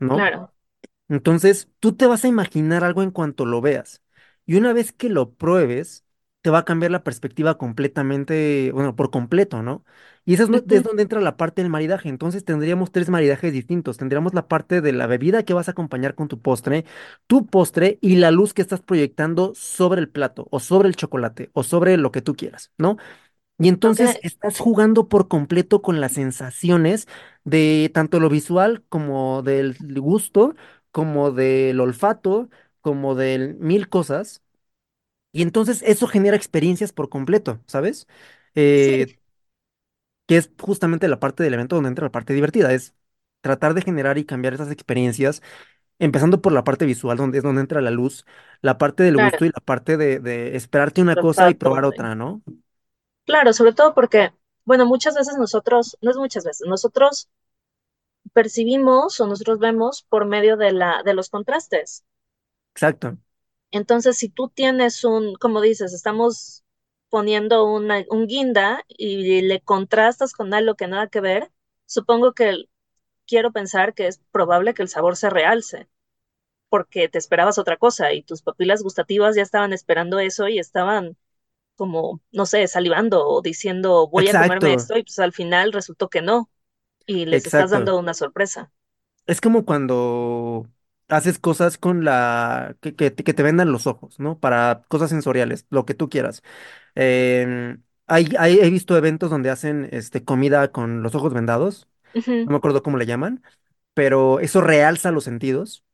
[0.00, 0.16] ¿no?
[0.16, 0.52] claro.
[1.08, 4.02] Entonces, tú te vas a imaginar algo en cuanto lo veas.
[4.46, 6.04] Y una vez que lo pruebes,
[6.42, 9.84] te va a cambiar la perspectiva completamente, bueno, por completo, ¿no?
[10.24, 12.08] Y eso es, es donde entra la parte del maridaje.
[12.08, 13.96] Entonces, tendríamos tres maridajes distintos.
[13.96, 16.84] Tendríamos la parte de la bebida que vas a acompañar con tu postre,
[17.26, 21.50] tu postre y la luz que estás proyectando sobre el plato o sobre el chocolate
[21.54, 22.96] o sobre lo que tú quieras, ¿no?
[23.58, 27.06] Y entonces estás jugando por completo con las sensaciones
[27.44, 30.54] de tanto lo visual como del gusto,
[30.92, 32.48] como del olfato,
[32.80, 34.42] como de mil cosas.
[35.32, 38.06] Y entonces eso genera experiencias por completo, ¿sabes?
[38.74, 39.19] Sí, Eh,
[40.30, 42.94] que es justamente la parte del evento donde entra la parte divertida, es
[43.40, 45.42] tratar de generar y cambiar esas experiencias,
[45.98, 48.24] empezando por la parte visual, donde es donde entra la luz,
[48.62, 49.30] la parte del claro.
[49.32, 52.42] gusto y la parte de, de esperarte una cosa y probar otra, ¿no?
[53.26, 54.30] Claro, sobre todo porque,
[54.64, 57.28] bueno, muchas veces nosotros, no es muchas veces, nosotros
[58.32, 62.04] percibimos o nosotros vemos por medio de la, de los contrastes.
[62.74, 63.18] Exacto.
[63.72, 66.64] Entonces, si tú tienes un, como dices, estamos
[67.10, 71.52] poniendo una, un guinda y le contrastas con algo que nada que ver,
[71.86, 72.66] supongo que
[73.26, 75.88] quiero pensar que es probable que el sabor se realce,
[76.68, 81.16] porque te esperabas otra cosa y tus papilas gustativas ya estaban esperando eso y estaban
[81.76, 86.10] como, no sé, salivando o diciendo voy a comerme esto y pues al final resultó
[86.10, 86.50] que no
[87.06, 88.72] y les estás dando una sorpresa.
[89.26, 90.66] Es como cuando
[91.08, 92.76] haces cosas con la...
[92.80, 94.38] que, que, que te vendan los ojos, ¿no?
[94.40, 96.42] Para cosas sensoriales, lo que tú quieras.
[96.94, 101.88] Em, hay, hay- he visto eventos donde hacen este, comida con los ojos vendados,
[102.44, 103.42] no me acuerdo cómo le llaman,
[103.94, 105.84] pero eso realza los sentidos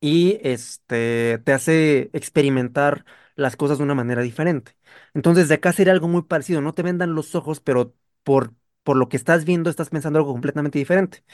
[0.00, 3.04] y este, te hace experimentar
[3.34, 4.76] las cosas de una manera diferente.
[5.14, 8.96] Entonces, de acá sería algo muy parecido, no te vendan los ojos, pero por, por
[8.96, 11.24] lo que estás viendo estás pensando algo completamente diferente.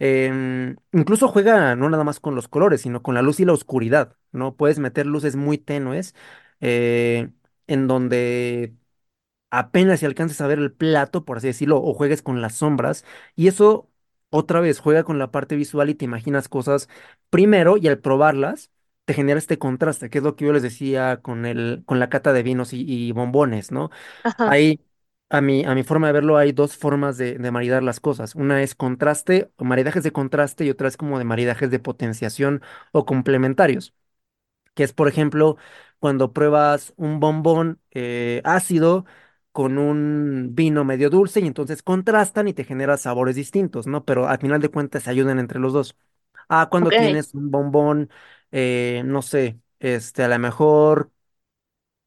[0.00, 3.52] Em, incluso juega no nada más con los colores, sino con la luz y la
[3.54, 4.56] oscuridad, ¿no?
[4.56, 6.14] Puedes meter luces muy tenues
[6.60, 7.30] eh,
[7.70, 8.74] en donde
[9.50, 13.04] apenas si alcances a ver el plato, por así decirlo, o juegues con las sombras,
[13.36, 13.88] y eso
[14.30, 16.88] otra vez juega con la parte visual y te imaginas cosas
[17.30, 18.70] primero y al probarlas
[19.04, 22.08] te genera este contraste, que es lo que yo les decía con el, con la
[22.10, 23.90] cata de vinos y, y bombones, ¿no?
[24.24, 24.80] Ajá, Hay,
[25.30, 28.34] a mi, a mi forma de verlo, hay dos formas de, de maridar las cosas.
[28.36, 32.62] Una es contraste, o maridajes de contraste, y otra es como de maridajes de potenciación
[32.92, 33.94] o complementarios
[34.74, 35.56] que es, por ejemplo,
[36.00, 39.06] cuando pruebas un bombón eh, ácido
[39.52, 44.04] con un vino medio dulce y entonces contrastan y te genera sabores distintos, ¿no?
[44.06, 45.96] Pero al final de cuentas se ayudan entre los dos.
[46.48, 48.10] Ah, cuando ok, tienes un bombón,
[48.52, 51.12] eh, no sé, este, a lo mejor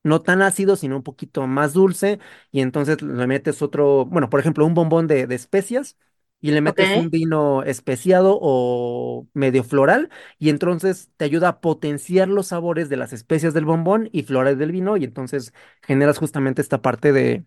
[0.04, 2.20] no tan ácido, sino un poquito más dulce,
[2.52, 5.98] y entonces le metes otro, bueno, por ejemplo, un bombón de, de especias,
[6.44, 12.30] y le metes un vino especiado o medio floral, y entonces te ayuda a potenciar
[12.30, 15.54] los sabores de las especias del bombón y florales del vino, y entonces
[15.84, 17.46] generas justamente esta parte de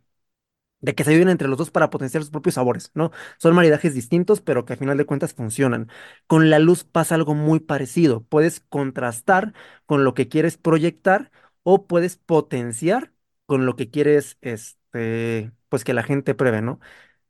[0.80, 3.11] de que se ayuden entre los dos para potenciar sus propios sabores, ¿no?
[3.38, 5.88] Son maridajes distintos, pero que a final de cuentas funcionan.
[6.26, 8.22] Con la luz pasa algo muy parecido.
[8.24, 9.54] Puedes contrastar
[9.87, 11.30] con lo que quieres proyectar
[11.62, 13.12] o puedes potenciar
[13.46, 16.78] con lo que quieres, este, pues que la gente pruebe, ¿no?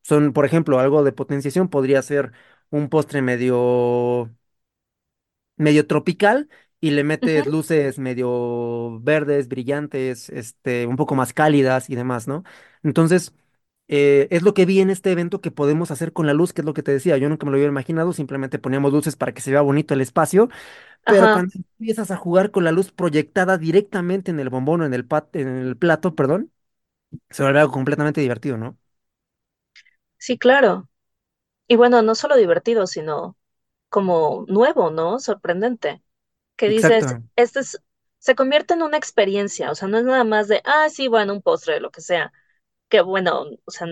[0.07, 2.33] Son, por ejemplo, algo de potenciación podría ser
[2.71, 4.31] un postre medio
[5.57, 6.49] medio tropical
[6.81, 7.47] y le metes ujú.
[7.47, 12.45] luces medio verdes, brillantes, este, un poco más cálidas y demás, ¿no?
[12.83, 13.35] Entonces,
[13.89, 16.61] eh, es lo que vi en este evento que podemos hacer con la luz, que
[16.63, 19.33] es lo que te decía, yo nunca me lo hubiera imaginado, simplemente poníamos luces para
[19.33, 20.49] que se vea bonito el espacio,
[21.07, 24.87] pero Ajá, cuando empiezas a jugar con la luz proyectada directamente en el bombón o
[24.87, 26.53] en el, pat- en el plato, perdón,
[27.31, 28.79] se vuelve algo completamente divertido, ¿no?
[30.19, 30.89] Sí, claro.
[31.69, 33.37] Y bueno, no solo divertido, sino
[33.89, 35.19] como nuevo, ¿no?
[35.19, 36.03] Sorprendente.
[36.57, 37.05] Que dices,
[37.37, 37.83] este es,
[38.19, 41.33] se convierte en una experiencia, o sea, no es nada más de, ah, sí, bueno,
[41.35, 42.33] un postre, lo que sea.
[42.89, 43.87] Que bueno, o sea,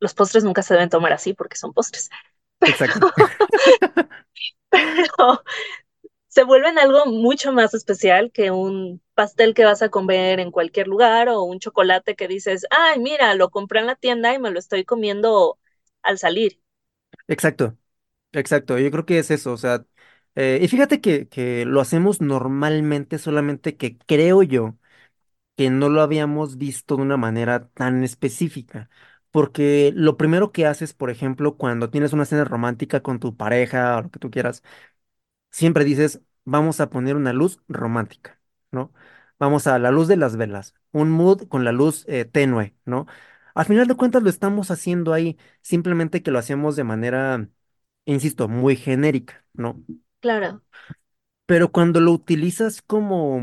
[0.00, 2.10] los postres nunca se deben tomar así porque son postres,
[2.60, 3.12] exacto,
[4.70, 5.44] pero
[6.28, 10.88] se vuelven algo mucho más especial que un pastel que vas a comer en cualquier
[10.88, 14.50] lugar o un chocolate que dices, ay, mira, lo compré en la tienda y me
[14.50, 15.58] lo estoy comiendo
[16.02, 16.60] al salir.
[17.28, 17.76] exacto.
[18.32, 19.86] Exacto, yo creo que es eso, o sea,
[20.36, 24.76] eh, y fíjate que, que lo hacemos normalmente, solamente que creo yo
[25.56, 28.90] que no lo habíamos visto de una manera tan específica,
[29.32, 33.98] porque lo primero que haces, por ejemplo, cuando tienes una cena romántica con tu pareja
[33.98, 34.62] o lo que tú quieras,
[35.50, 38.40] siempre dices, vamos a poner una luz romántica,
[38.74, 38.92] ¿no?
[39.38, 43.06] Vamos a la luz de las velas, un mood con la luz eh, tenue, ¿no?
[43.54, 47.48] Al final de cuentas lo estamos haciendo ahí, simplemente que lo hacemos de manera,
[48.06, 49.82] insisto, muy genérica, ¿no?
[50.20, 50.62] Claro,
[51.46, 53.40] Pero cuando lo utilizas como,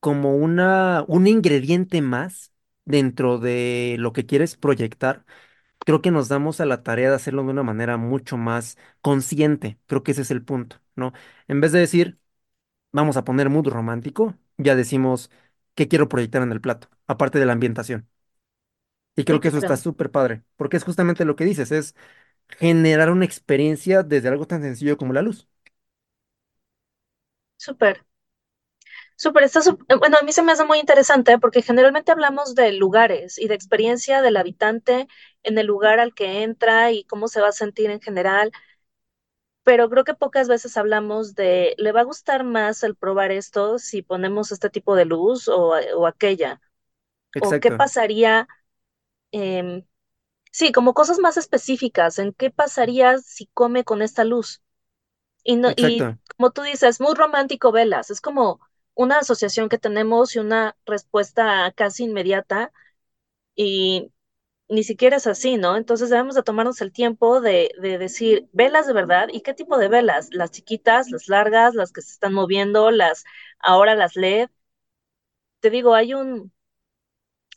[0.00, 2.52] como una, un ingrediente más
[2.84, 5.24] dentro de lo que quieres proyectar,
[5.80, 9.78] creo que nos damos a la tarea de hacerlo de una manera mucho más consciente.
[9.86, 11.12] Creo que ese es el punto, ¿no?
[11.48, 12.18] En vez de decir,
[12.92, 15.30] vamos a poner mood romántico, ya decimos
[15.74, 18.08] qué quiero proyectar en el plato, aparte de la ambientación.
[19.16, 21.94] Y creo que eso está súper padre, porque es justamente lo que dices, es
[22.50, 25.48] generar una experiencia desde algo tan sencillo como la luz.
[27.56, 28.04] súper.
[29.16, 32.54] Súper, está sup- eh, bueno, a mí se me hace muy interesante porque generalmente hablamos
[32.54, 35.08] de lugares y de experiencia del habitante
[35.42, 38.52] en el lugar al que entra y cómo se va a sentir en general,
[39.68, 43.78] pero creo que pocas veces hablamos de, ¿le va a gustar más el probar esto
[43.78, 46.60] si ponemos este tipo de luz o, o aquella?
[47.38, 48.48] ¿O qué Exacto, pasaría?
[49.32, 49.84] em,
[50.52, 54.62] sí, como cosas más específicas, ¿en qué pasaría si come con esta luz?
[55.44, 56.18] Y, no, y exacto.
[56.36, 58.60] como tú dices, muy romántico velas, es como
[58.94, 62.72] una asociación que tenemos y una respuesta casi inmediata.
[63.56, 64.12] Y
[64.68, 65.76] ni siquiera es así, ¿no?
[65.76, 69.78] Entonces debemos de tomarnos el tiempo de, de decir, velas de verdad, ¿y qué tipo
[69.78, 70.28] de velas?
[70.32, 73.24] Las chiquitas, las largas, las que se están moviendo, las,
[73.60, 74.50] ahora las LED.
[75.60, 76.52] Te digo, hay un,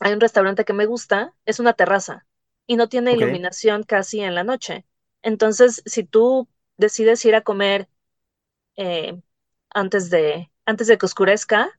[0.00, 2.26] hay un restaurante que me gusta, es una terraza
[2.66, 4.86] y no tiene iluminación casi en la noche.
[5.22, 7.88] Entonces, si tú decides ir a comer
[8.76, 9.20] eh,
[9.70, 11.70] antes de, antes de que oscurezca,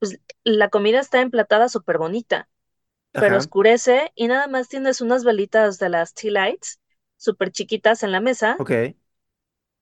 [0.00, 2.50] pues la comida está emplatada súper bonita,
[3.18, 6.80] pero ajá, oscurece y nada más tienes unas velitas de las tea lights
[7.16, 8.94] súper chiquitas en la mesa ok,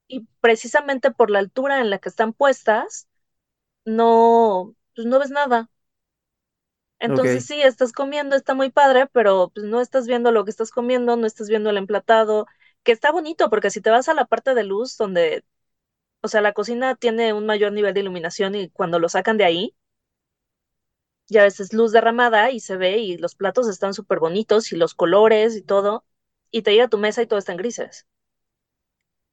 [0.07, 3.07] y precisamente por la altura en la que están puestas,
[3.85, 5.71] no, pues no ves nada.
[6.99, 10.69] Entonces sí, estás comiendo, está muy padre, pero pues no estás viendo lo que estás
[10.71, 12.45] comiendo, no estás viendo el emplatado,
[12.83, 15.43] que está bonito, porque si te vas a la parte de luz donde,
[16.21, 19.45] o sea, la cocina tiene un mayor nivel de iluminación y cuando lo sacan de
[19.45, 19.75] ahí,
[21.31, 24.77] ya ves, es luz derramada y se ve y los platos están súper bonitos y
[24.77, 26.05] los colores y todo,
[26.51, 28.07] y te llega a tu mesa y todo está en grises.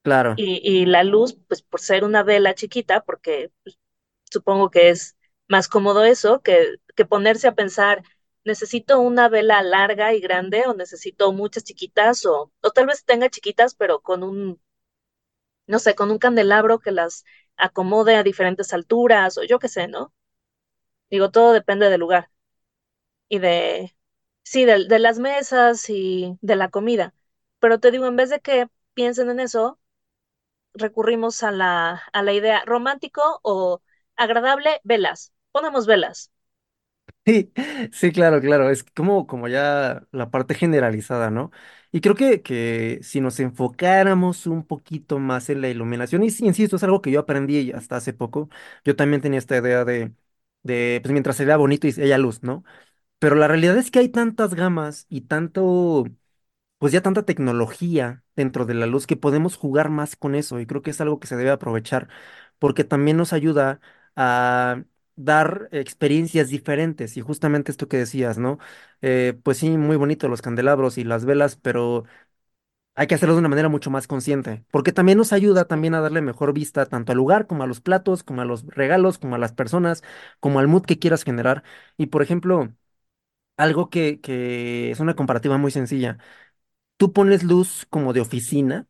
[0.03, 0.37] Claro.
[0.37, 3.79] Y, y la luz, pues por ser una vela chiquita, porque pues,
[4.31, 5.17] supongo que es
[5.49, 8.03] más cómodo eso que, que ponerse a pensar,
[8.45, 13.31] necesito una vela larga y grande o necesito muchas chiquitas o, o tal vez tenga
[13.31, 14.61] chiquitas, pero con un,
[15.69, 17.25] no sé, con un candelabro que las
[17.57, 20.13] acomode a diferentes alturas o yo qué sé, ¿no?
[21.11, 22.31] Digo, todo depende del lugar
[23.29, 23.97] y de,
[24.45, 27.15] sí, de, de las mesas y de la comida.
[27.61, 29.79] Pero te digo, en vez de que piensen en eso,
[30.75, 33.83] recurrimos a la, a la idea romántico o
[34.17, 35.33] agradable, velas.
[35.53, 36.33] Ponemos velas.
[37.27, 37.53] Sí,
[37.93, 38.71] sí, claro, claro.
[38.71, 41.51] Es como, como ya la parte generalizada, ¿no?
[41.93, 46.47] Y creo que, que si nos enfocáramos un poquito más en la iluminación, y sí,
[46.47, 48.49] insisto, es algo que yo aprendí hasta hace poco.
[48.85, 50.13] Yo también tenía esta idea de,
[50.69, 52.65] de pues mientras se vea bonito y haya luz, ¿no?
[53.21, 56.07] Pero la realidad es que hay tantas gamas y tanto
[56.79, 60.67] pues ya tanta tecnología dentro de la luz que podemos jugar más con eso y
[60.67, 62.09] creo que es algo que se debe aprovechar
[62.59, 63.81] porque también nos ayuda
[64.17, 64.83] a
[65.17, 68.59] dar experiencias diferentes y justamente esto que decías, ¿no?
[69.03, 72.05] Eh, pues sí, muy bonito los candelabros y las velas, pero
[72.99, 76.01] hay que hacerlo de una manera mucho más consciente porque también nos ayuda también a
[76.03, 79.37] darle mejor vista tanto al lugar como a los platos, como a los regalos, como
[79.37, 80.03] a las personas,
[80.41, 81.65] como al mood que quieras generar.
[81.97, 82.73] Y por ejemplo...
[83.57, 86.19] Algo que, que es una comparativa muy sencilla.
[86.97, 88.89] Tú pones luz como de oficina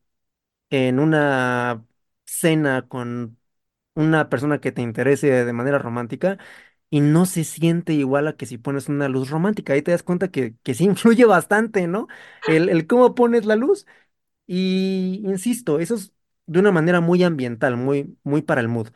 [0.70, 1.84] en una
[2.26, 3.38] cena con
[3.94, 6.38] una persona que te interese de manera romántica
[6.90, 9.72] y no se siente igual a que si pones una luz romántica.
[9.74, 12.08] Ahí te das cuenta que, que sí influye bastante, ¿no?
[12.46, 13.86] El, el cómo pones la luz.
[14.46, 16.12] Y insisto, eso es
[16.46, 18.88] de una manera muy ambiental, muy, muy para el mood.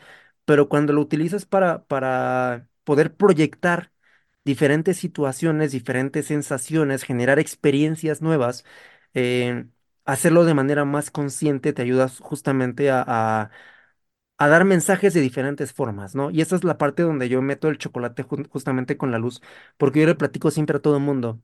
[0.45, 3.93] Pero cuando lo utilizas para, para poder proyectar
[4.45, 8.65] diferentes situaciones, diferentes sensaciones, generar experiencias nuevas,
[9.15, 9.67] eh,
[10.05, 13.51] hacerlo de manera más consciente te ayuda justamente a, a,
[14.45, 16.31] a dar mensajes de diferentes formas, ¿no?
[16.31, 19.41] Y esa es la parte donde yo meto el chocolate justamente con la luz,
[19.77, 21.41] porque yo le platico siempre a todo el mundo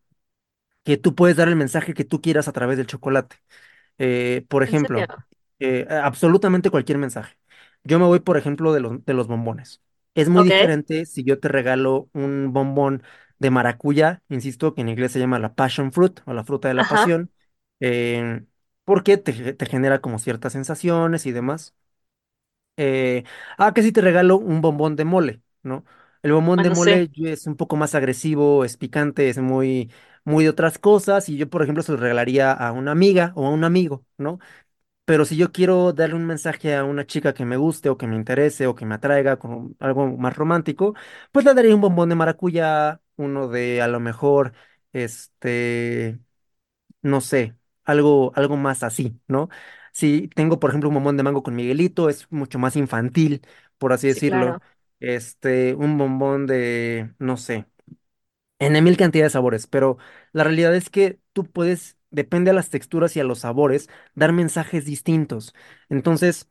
[0.85, 3.37] que tú puedes dar el mensaje que tú quieras a través del chocolate.
[3.99, 5.11] Eh, por ejemplo,
[5.59, 7.37] eh, absolutamente cualquier mensaje.
[7.85, 9.83] Yo me voy, por ejemplo, de los, de los bombones.
[10.15, 13.03] Es muy diferente si yo te regalo un bombón
[13.39, 16.75] de maracuyá, insisto, que en inglés se llama la passion fruit o la fruta de
[16.75, 17.33] la ajá, pasión,
[17.81, 18.45] eh,
[18.85, 21.75] porque te, te genera como ciertas sensaciones y demás.
[22.79, 23.25] Eh,
[23.59, 25.85] ah, que si te regalo un bombón de mole, ¿no?
[26.23, 29.93] El bombón de bueno, sí, mole es un poco más agresivo, es picante, es muy,
[30.25, 33.47] muy de otras cosas, y yo, por ejemplo, se lo regalaría a una amiga o
[33.47, 34.38] a un amigo, ¿no?
[35.05, 38.07] Pero si yo quiero darle un mensaje a una chica que me guste o que
[38.07, 40.95] me interese o que me atraiga con algo más romántico,
[41.33, 44.53] pues le daría un bombón de maracuyá, uno de a lo mejor,
[44.93, 46.19] este,
[47.03, 49.49] no sé, algo, algo más así, ¿no?
[49.99, 53.43] Si tengo, por ejemplo, un bombón de mango con Miguelito, es mucho más infantil,
[53.79, 54.59] por así sí, decirlo.
[54.61, 54.61] claro.
[55.01, 57.67] Este, un bombón de, no sé,
[58.59, 59.99] en mil cantidad de sabores, pero
[60.33, 64.33] la realidad es que tú puedes, depende a las texturas y a los sabores, dar
[64.33, 65.55] mensajes distintos.
[65.89, 66.49] Entonces,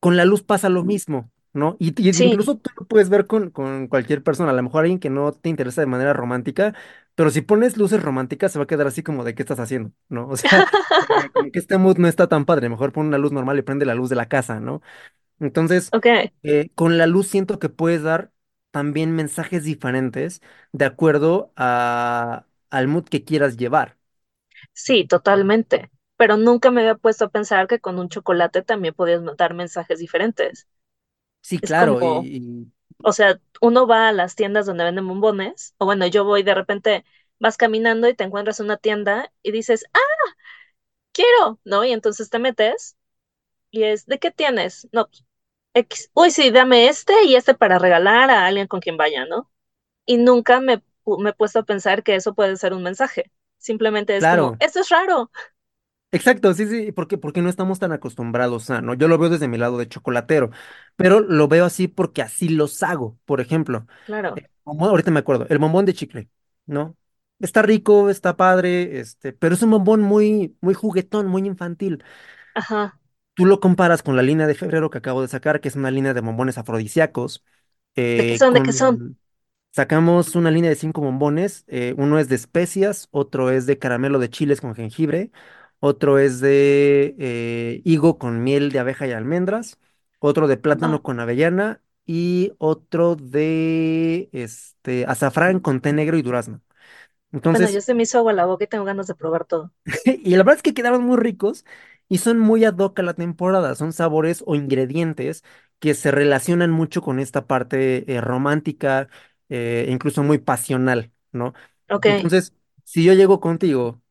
[0.00, 1.76] con la luz pasa lo mismo, ¿no?
[1.78, 4.80] Y, y Sí, incluso tú lo puedes ver con, con cualquier persona, a lo mejor
[4.82, 6.74] alguien que no te interesa de manera romántica,
[7.14, 9.92] pero si pones luces románticas se va a quedar así como de qué estás haciendo,
[10.08, 10.28] ¿no?
[10.28, 10.66] O sea,
[11.32, 13.86] como que este mood no está tan padre, mejor pon una luz normal y prende
[13.86, 14.82] la luz de la casa, ¿no?
[15.40, 15.94] Entonces,
[16.42, 18.32] eh, con la luz siento que puedes dar
[18.70, 23.98] también mensajes diferentes de acuerdo a, al mood que quieras llevar.
[24.72, 25.90] sí, totalmente.
[26.16, 29.98] Pero nunca me había puesto a pensar que con un chocolate también podías dar mensajes
[29.98, 30.68] diferentes.
[31.42, 35.74] Sí, Es claro, como, y, o sea, uno va a las tiendas donde venden bombones,
[35.78, 37.04] o bueno, yo voy de repente,
[37.40, 40.00] vas caminando y te encuentras una tienda y dices, ah,
[41.12, 41.84] quiero, ¿no?
[41.84, 42.96] Y entonces te metes
[43.70, 44.88] y es, ¿de qué tienes?
[44.92, 45.08] No,
[45.74, 46.10] X.
[46.14, 49.50] Uy, sí, dame este y este para regalar a alguien con quien vaya, ¿no?
[50.06, 50.82] Y nunca me,
[51.18, 53.32] me he puesto a pensar que eso puede ser un mensaje.
[53.58, 55.30] Simplemente es como, Claro, esto es raro.
[56.12, 58.94] Exacto, sí, sí, porque, porque no estamos tan acostumbrados a, ¿no?
[58.94, 60.50] Yo lo veo desde mi lado de chocolatero,
[60.96, 63.18] pero lo veo así porque así los hago.
[63.24, 66.30] Por ejemplo, Claro, bombón- ahorita me acuerdo, el bombón de chicle,
[66.66, 66.96] ¿no?
[67.40, 72.04] Está rico, está padre, este, pero es un bombón muy, muy juguetón, muy infantil.
[72.54, 72.98] ajá.
[73.34, 75.90] Tú lo comparas con la línea de febrero que acabo de sacar, que es una
[75.90, 77.42] línea de bombones afrodisíacos,
[78.14, 78.54] ¿De qué eh, son?
[78.54, 79.02] ¿De qué son?
[79.02, 79.18] con...
[79.72, 84.18] Sacamos una línea de cinco bombones, eh, uno es de especias, otro es de caramelo
[84.18, 85.32] de chiles con jengibre,
[85.82, 89.78] otro es de eh, higo con miel de abeja y almendras,
[90.20, 96.62] otro de plátano con avellana y otro de este azafrán con té negro y durazno.
[97.50, 99.72] bueno, ya Entonces, se me hizo agua la boca y tengo ganas de probar todo.
[100.04, 101.64] y la verdad es que quedaron muy ricos
[102.08, 103.74] y son muy ad hoc a la temporada.
[103.74, 105.44] Son sabores o ingredientes
[105.78, 109.08] que se relacionan mucho con esta parte eh, romántica,
[109.48, 111.54] eh, incluso muy pasional, ¿no?
[111.90, 114.01] Ok, Entonces, si yo llego contigo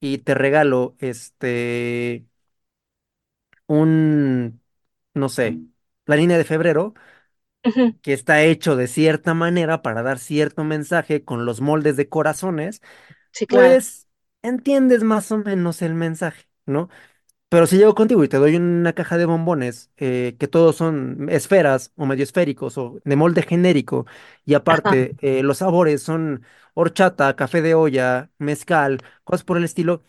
[0.00, 2.26] y te regalo este
[3.66, 4.60] un,
[5.14, 5.62] no sé,
[6.06, 6.94] la línea de febrero,
[7.66, 12.08] ujú, que está hecho de cierta manera para dar cierto mensaje con los moldes de
[12.08, 12.80] corazones,
[13.32, 13.78] Sí, claro.
[13.78, 14.08] pues
[14.42, 16.88] entiendes más o menos el mensaje, ¿no?
[17.50, 21.28] Pero si llego contigo y te doy una caja de bombones, eh, que todos son
[21.30, 24.06] esferas o medio esféricos o de molde genérico,
[24.44, 30.02] y aparte eh, los sabores son horchata, café de olla, mezcal, cosas por el estilo,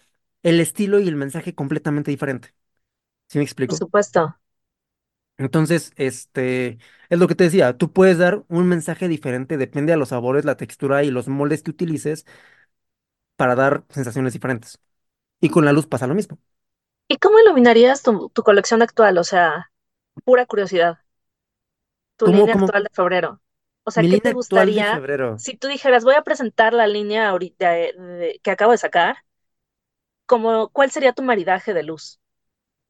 [0.44, 2.54] el estilo y el mensaje completamente diferente.
[3.30, 3.76] ¿Sí me por explico?
[3.76, 4.36] supuesto.
[5.38, 9.98] Entonces, este, es lo que te decía, tú puedes dar un mensaje diferente, depende de
[9.98, 12.26] los sabores, la textura y los moldes que utilices
[13.36, 14.80] para dar sensaciones diferentes.
[15.42, 16.40] Y con la luz pasa lo mismo.
[17.10, 19.18] ¿Y cómo iluminarías tu, tu colección actual?
[19.18, 19.70] O sea,
[20.26, 21.00] pura curiosidad,
[22.18, 23.42] tu ¿Cómo, línea cómo, actual de febrero.
[23.84, 25.04] O sea, mi ¿qué te gustaría
[25.36, 29.18] si tú dijeras, voy a presentar la línea ahorita de- de- que acabo de sacar?
[30.26, 32.22] Como, ¿cuál sería tu maridaje de luz?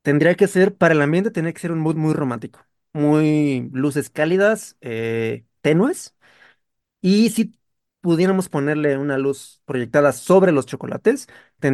[0.02, 4.10] Tendría que ser, para el ambiente, tendría que ser un mood muy romántico, muy luces
[4.10, 6.16] cálidas, eh, tenues,
[7.02, 7.59] y si
[8.02, 11.28] pudiéramos ponerle una luz proyectada sobre los chocolates,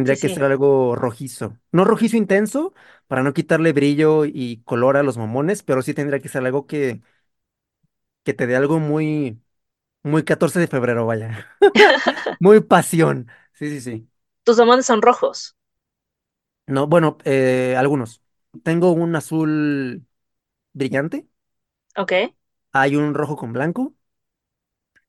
[0.04, 1.58] Sí, tendría que ser algo rojizo.
[1.72, 2.74] No rojizo intenso,
[3.06, 6.66] para no quitarle brillo y color a los mamones, pero sí tendría que ser algo
[6.66, 7.02] que,
[8.24, 9.40] que te dé algo muy,
[10.02, 11.48] muy 14 de febrero, vaya.
[12.40, 13.28] Muy pasión.
[13.54, 14.10] Sí, sí, sí.
[14.44, 15.56] Tus bombones son rojos,
[16.66, 18.22] No, bueno, eh, algunos.
[18.64, 20.06] Tengo un azul
[20.72, 21.28] brillante,
[21.96, 22.12] ¿ok?
[22.72, 23.94] hay un rojo con blanco.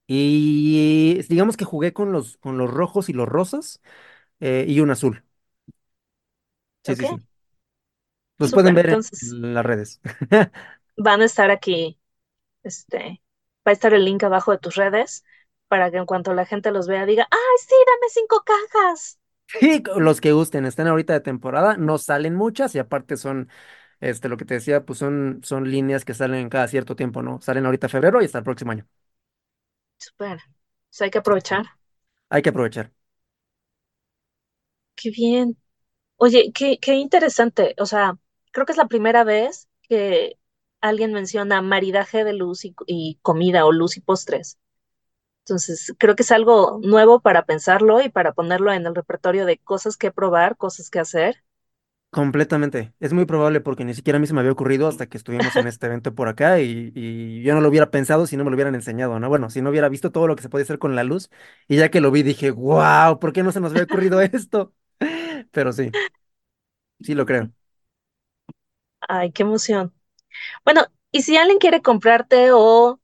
[0.08, 3.82] Y digamos que jugué con los, con los rojos y los rosas
[4.42, 5.24] eh, y un azul.
[6.84, 7.04] Sí, ¿Ok?
[7.04, 7.18] sí, sí.
[8.38, 8.76] Los pueden Súper.
[8.76, 10.00] ver Entonces, las redes.
[10.98, 12.00] van a estar aquí,
[12.64, 13.22] este,
[13.68, 15.26] va a estar el link abajo de tus redes
[15.70, 19.20] para que en cuanto la gente los vea diga, ¡ay, sí, dame cinco cajas!
[19.60, 23.50] Y los que gusten, están ahorita de temporada, no salen muchas y aparte son,
[24.02, 27.42] este, lo que te decía, pues son, son líneas que salen cada cierto tiempo, ¿no?
[27.42, 28.88] Salen ahorita febrero y hasta el próximo año.
[30.00, 30.40] Súper.
[30.90, 31.66] Pues hay que aprovechar.
[32.30, 32.94] Hay que aprovechar.
[34.96, 35.58] Qué bien.
[36.18, 37.76] Oye, qué, qué interesante.
[37.80, 38.18] O sea,
[38.52, 40.40] creo que es la primera vez que
[40.82, 44.60] alguien menciona maridaje de luz y, y comida o luz y postres.
[45.46, 49.60] Entonces, creo que es algo nuevo para pensarlo y para ponerlo en el repertorio de
[49.60, 51.44] cosas que probar, cosas que hacer.
[52.10, 52.94] Completamente.
[53.00, 55.56] Es muy probable porque ni siquiera a mí se me había ocurrido hasta que estuvimos
[55.58, 58.50] en este evento por acá y, y yo no lo hubiera pensado si no me
[58.50, 59.28] lo hubieran enseñado, ¿no?
[59.30, 61.30] Bueno, si no hubiera visto todo lo que se podía hacer con la luz
[61.68, 64.74] y ya que lo vi dije, wow, ¿por qué no se nos había ocurrido esto?
[65.52, 65.96] Pero sí,
[67.00, 67.52] sí lo creo.
[69.08, 69.94] Ay, qué emoción.
[70.66, 73.02] Bueno, y si alguien quiere comprarte o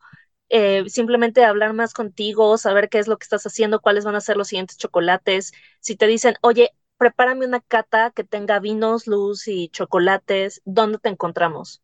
[0.50, 4.22] eh, simplemente hablar más contigo, saber qué es lo que estás haciendo, cuáles van a
[4.22, 9.48] ser los siguientes chocolates, si te dicen, oye, prepárame una cata que tenga vinos, luz
[9.48, 11.82] y chocolates, ¿dónde te encontramos?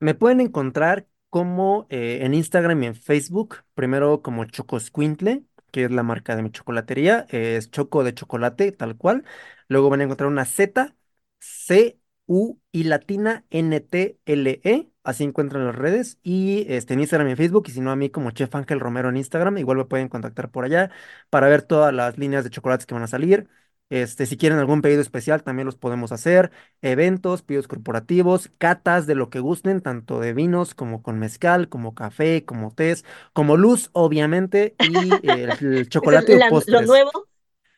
[0.00, 5.90] Me pueden encontrar como eh, en Instagram y en Facebook, primero como Chocoscuintle, que es
[5.90, 9.24] la marca de mi chocolatería, es Choco de chocolate, tal cual.
[9.68, 10.94] Luego van a encontrar una Z,
[11.38, 17.00] C, U y latina N, T, L, E, así encuentran las redes, y este, en
[17.00, 19.58] Instagram y en Facebook, y si no a mí como Chef Ángel Romero en Instagram,
[19.58, 20.90] igual me pueden contactar por allá
[21.30, 23.48] para ver todas las líneas de chocolates que van a salir.
[23.88, 26.50] Este, si quieren algún pedido especial, también los podemos hacer.
[26.82, 31.94] Eventos, pedidos corporativos, catas de lo que gusten, tanto de vinos como con mezcal, como
[31.94, 35.50] café, como tés, como luz, obviamente, y el,
[35.88, 37.10] chocolate o lo nuevo,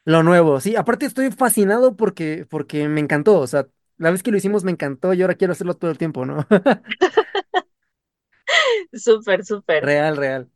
[0.04, 0.76] Lo nuevo, sí.
[0.76, 3.38] Aparte estoy fascinado porque, porque me encantó.
[3.40, 3.66] O sea,
[3.98, 6.46] la vez que lo hicimos me encantó y ahora quiero hacerlo todo el tiempo, ¿no?
[8.94, 9.84] súper, súper.
[9.84, 10.50] Real, real.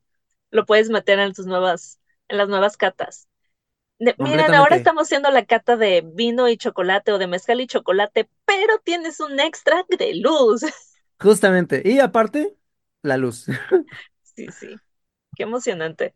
[0.50, 3.28] Lo puedes meter en tus nuevas, en las nuevas catas.
[4.18, 8.28] Miren, ahora estamos haciendo la cata de vino y chocolate o de mezcal y chocolate,
[8.44, 10.62] pero tienes un extra de luz.
[11.20, 11.82] Justamente.
[11.84, 12.56] Y aparte,
[13.02, 13.46] la luz.
[14.22, 14.82] Sí, sí,
[15.36, 16.14] qué emocionante.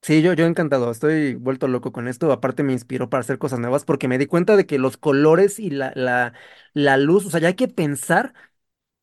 [0.00, 2.32] Sí, yo, yo encantado, estoy vuelto loco con esto.
[2.32, 5.58] Aparte me inspiró para hacer cosas nuevas porque me di cuenta de que los colores
[5.58, 6.32] y la, la,
[6.72, 8.32] la luz, o sea, ya hay que pensar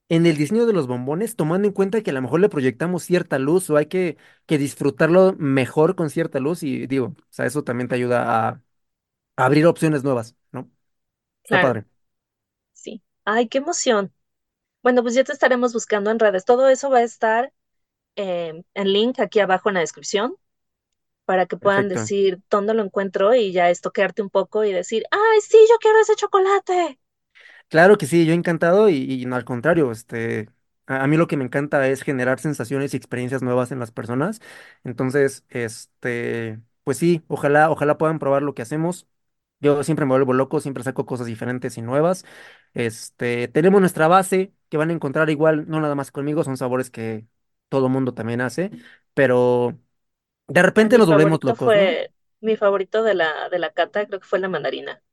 [0.09, 3.03] en el diseño de los bombones, tomando en cuenta que a lo mejor le proyectamos
[3.03, 7.45] cierta luz o hay que, que disfrutarlo mejor con cierta luz y digo, o sea,
[7.45, 8.49] eso también te ayuda a,
[9.37, 10.71] a abrir opciones nuevas, ¿no?
[11.45, 11.85] Está Claro, padre.
[12.73, 13.03] sí.
[13.25, 14.13] Ay, qué emoción.
[14.83, 16.45] Bueno, pues ya te estaremos buscando en redes.
[16.45, 17.53] Todo eso va a estar
[18.17, 20.35] eh, en link aquí abajo en la descripción
[21.25, 21.89] para que puedan Perfecto.
[21.89, 25.99] decir dónde lo encuentro y ya estoquearte un poco y decir, ay, sí, yo quiero
[26.01, 26.99] ese chocolate.
[27.75, 30.49] Claro que sí, yo encantado y, y no al contrario, este,
[30.87, 33.91] a, a mí lo que me encanta es generar sensaciones y experiencias nuevas en las
[33.91, 34.39] personas.
[34.85, 39.07] Entonces, este, pues sí, ojalá, ojalá puedan probar lo que hacemos.
[39.59, 42.23] Yo siempre me vuelvo loco, siempre saco cosas diferentes y nuevas.
[42.73, 46.89] Este, tenemos nuestra base que van a encontrar igual, no nada más conmigo, son sabores
[46.89, 47.27] que
[47.69, 48.71] todo mundo también hace,
[49.13, 49.77] pero
[50.47, 51.95] de repente mi nos volvemos favorito locos, ¿no?
[51.95, 52.11] fue,
[52.41, 55.03] mi favorito de la, de la cata, creo que fue la mandarina.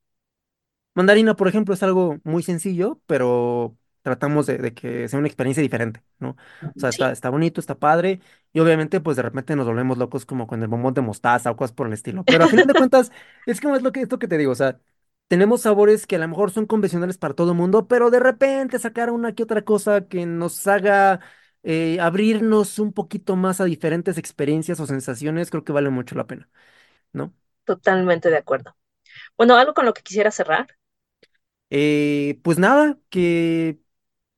[0.94, 5.62] Mandarina, por ejemplo, es algo muy sencillo, pero tratamos de, de que sea una experiencia
[5.62, 6.30] diferente, ¿no?
[6.30, 6.36] O
[6.76, 8.20] sea, está bonito, está padre,
[8.52, 11.56] y obviamente, pues de repente nos volvemos locos como con el bombón de mostaza o
[11.56, 12.24] cosas por el estilo.
[12.26, 13.10] Pero a final de cuentas,
[13.46, 14.80] es como es lo que, esto que te digo, o sea,
[15.28, 18.78] tenemos sabores que a lo mejor son convencionales para todo el mundo, pero de repente
[18.78, 21.20] sacar una que otra cosa que nos haga
[21.62, 26.26] eh, abrirnos un poquito más a diferentes experiencias o sensaciones, creo que vale mucho la
[26.26, 26.48] pena,
[27.12, 27.34] ¿no?
[27.64, 28.76] totalmente de acuerdo.
[29.38, 30.68] Bueno, algo con lo que quisiera cerrar.
[31.74, 33.80] Eh, pues nada, que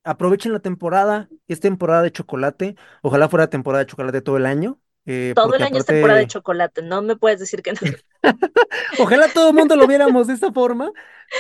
[0.05, 4.81] aprovechen la temporada, es temporada de chocolate, ojalá fuera temporada de chocolate todo el año,
[5.07, 7.79] eh, Todo el año es temporada de chocolate, no me puedes decir que no.
[8.99, 10.91] ojalá todo el mundo lo viéramos de esta forma,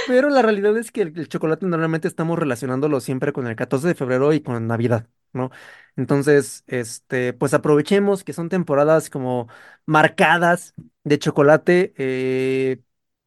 [0.06, 3.88] pero la realidad es que el, el chocolate normalmente estamos relacionándolo siempre con el 14
[3.88, 5.50] de febrero y con Navidad, ¿no?
[5.96, 9.48] Entonces, este, pues aprovechemos que son temporadas como
[9.86, 10.74] marcadas
[11.04, 12.80] de chocolate, eh,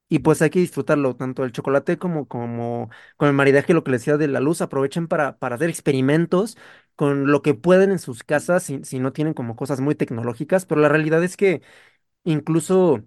[0.09, 3.91] Y pues hay que disfrutarlo, tanto el chocolate como, como con el maridaje, lo que
[3.91, 6.57] les decía de la luz, aprovechen para, para hacer experimentos
[6.95, 10.65] con lo que pueden en sus casas, si, si no tienen como cosas muy tecnológicas,
[10.65, 11.61] pero la realidad es que
[12.25, 13.03] incluso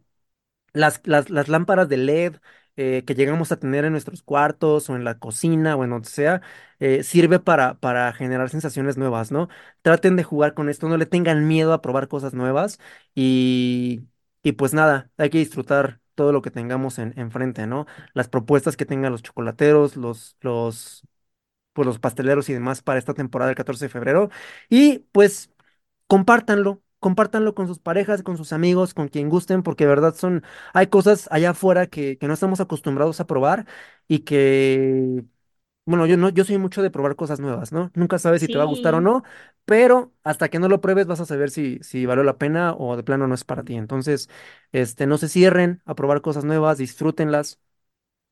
[0.73, 2.37] las, las, las lámparas de LED
[2.77, 6.09] eh, que llegamos a tener en nuestros cuartos o en la cocina o en donde
[6.09, 6.41] sea,
[6.79, 9.49] eh, sirve para, para generar sensaciones nuevas, ¿no?
[9.83, 12.79] Traten de jugar con esto, no le tengan miedo a probar cosas nuevas
[13.15, 14.03] y,
[14.43, 17.87] y pues nada, hay que disfrutar todo lo que tengamos en, enfrente, ¿no?
[18.13, 21.03] Las propuestas que tengan los chocolateros, los, los,
[21.73, 24.31] pues los pasteleros y demás para esta temporada del 14 de febrero.
[24.69, 25.51] Y pues
[26.09, 30.45] compártanlo, compártanlo con sus parejas, con sus amigos, con quien gusten, porque de verdad son,
[30.75, 33.67] hay cosas allá afuera que, que no estamos acostumbrados a probar
[34.09, 35.25] y que,
[35.85, 37.91] bueno, yo no, yo soy mucho de probar cosas nuevas, ¿no?
[37.95, 39.23] Nunca sabes si te va a gustar o Sí, no,
[39.65, 42.97] pero hasta que no lo pruebes vas a saber si, si valió la pena o
[42.97, 43.75] de plano no es para ti.
[43.77, 44.29] Entonces,
[44.73, 47.61] este, no se cierren a probar cosas nuevas, disfrútenlas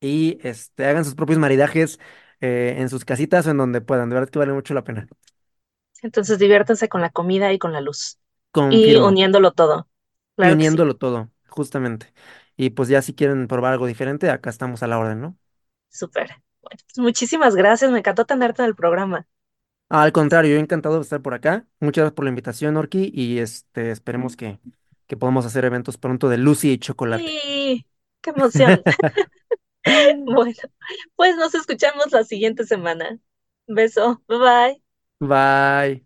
[0.00, 2.00] y este, hagan sus propios maridajes
[2.40, 4.10] eh, en sus casitas o en donde puedan.
[4.10, 5.08] De verdad que vale mucho la pena.
[6.02, 8.18] entonces diviértanse con la comida y con la luz
[8.68, 9.00] y Confirmo.
[9.00, 9.88] uniéndolo todo.
[10.40, 12.12] Y Claro que sí, uniéndolo todo, justamente.
[12.56, 15.38] Y pues ya si quieren probar algo diferente, acá estamos a la orden, ¿no?
[15.90, 16.28] súper.
[16.68, 19.26] Bueno, pues muchísimas gracias, me encantó tenerte en el programa.
[19.88, 21.66] Al contrario, yo encantado de estar por acá.
[21.80, 24.60] Muchas gracias por la invitación, Orki, y este, esperemos que,
[25.06, 27.24] que podamos hacer eventos pronto de Lucy y chocolate.
[27.24, 27.86] Sí,
[28.20, 28.82] qué emoción.
[30.26, 30.54] Bueno,
[31.16, 33.18] pues nos escuchamos la siguiente semana.
[33.66, 34.82] Beso, bye bye.
[35.20, 36.04] Bye.